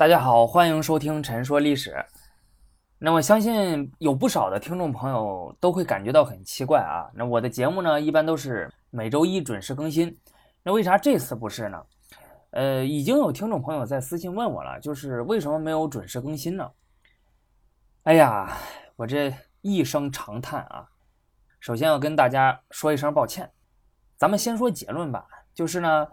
[0.00, 1.90] 大家好，欢迎收听《陈说历史》。
[2.96, 7.04] 那我相信有不少的听众朋友都会感觉到很奇怪啊。
[7.12, 10.18] 那我的节目呢，一般都是每周一准时更新。
[10.62, 11.84] 那为啥这次不是呢？
[12.52, 16.66] 呃，已经有听众朋友在私信问我了，就是为什么没有准时更新呢？
[18.04, 18.56] 哎呀，
[18.96, 19.30] 我这
[19.60, 20.88] 一声长叹啊！
[21.60, 23.52] 首先要跟大家说一声抱歉。
[24.16, 26.08] 咱们先说结论吧，就是呢，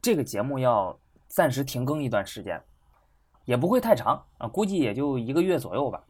[0.00, 0.98] 这个节目要
[1.28, 2.58] 暂时停更一段时间，
[3.46, 6.04] 也不会太长啊，估计也就一个月左右吧。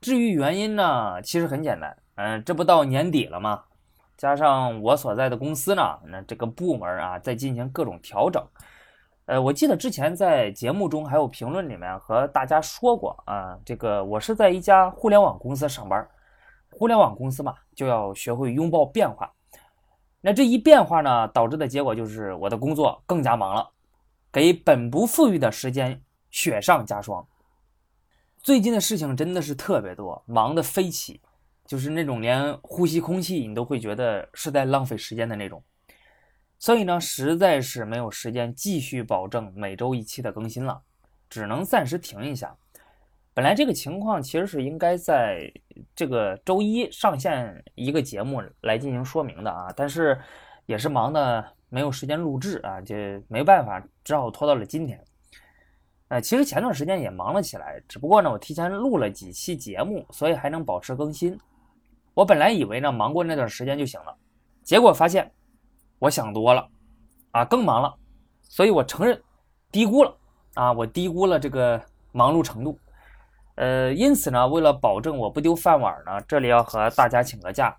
[0.00, 3.64] 至于原因呢，其实很简单，嗯，这不到年底了吗？
[4.16, 8.42] 加上我所在的公司呢，那这个部门啊，在进行各种调整。
[9.26, 16.08] 呃，我记得之前在节目中还有评论里面和大家说过啊，这个我是在一家互联网公司上班，
[16.70, 19.32] 互联网公司嘛，就要学会拥抱变化。
[20.20, 23.68] 那这一变化呢，导致的结果就是我的工作更加忙了，
[24.32, 26.00] 给本不富裕的时间
[26.32, 27.24] 雪上加霜。
[28.42, 31.20] 最近的事情真的是特别多，忙得飞起，
[31.64, 35.62] 就是那种连呼吸空气你都会觉得是在浪费时间的那种。
[36.58, 40.82] 所以呢，实在是没有时间继续保证每周一期的更新了，
[41.30, 42.56] 只能暂时停一下。
[43.34, 45.52] 本来这个情况其实是应该在
[45.94, 50.20] 这个周一上线一个节目来进行说明的啊，但是
[50.66, 52.94] 也是忙的没有时间录制啊，就
[53.28, 55.02] 没办法，只好拖到了今天。
[56.12, 61.38] 呃，其实前段时间也忙了起来，只不过呢，我提前录了几期节目，所以还能保持更新。
[62.12, 64.14] 我本来以为呢，忙过那段时间就行了，
[64.62, 65.32] 结果发现。
[65.98, 66.68] 我想多了，
[67.30, 67.94] 啊，更忙了，
[68.42, 69.22] 所以我承认
[69.70, 70.14] 低估了
[70.54, 72.78] 啊，我低估了这个忙碌程度，
[73.54, 77.74] 呃，因此呢，为了保证我不丢饭碗呢，这里要和大家请个假，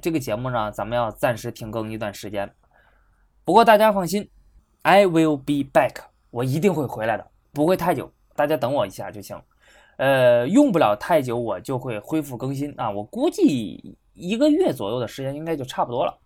[0.00, 2.52] 这个节目呢，咱们要暂时停更一段时间。
[3.44, 4.28] 不过大家放心
[4.80, 5.96] ，I will be back，
[6.30, 9.40] 我一定会回来的，不会太久，大家等我一下就行。
[9.98, 16.18] 呃，用不了太久，我就会恢复更新啊，我估计一个月左右的时间应该就差不多了。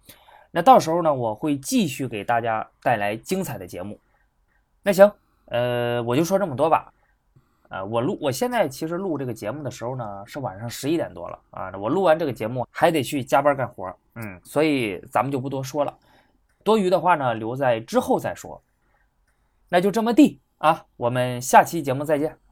[0.53, 3.99] 那到时候呢，我会继续给大家带来精彩的节目。
[4.83, 5.13] 那行，
[5.47, 6.93] 呃，我就说这么多吧。
[7.69, 11.77] 呃，我录，我现在其实录这个节目的时候呢，是晚上十一点多了啊。
[11.77, 15.93] 我录完这个节目还得去加班干活，嗯，所以咱们就不多说了。
[16.63, 18.63] 多余的话呢，留在之后再说。
[19.69, 22.46] 那就这么地啊，我们下期节目再见。